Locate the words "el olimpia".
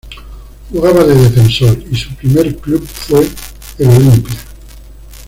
3.77-4.35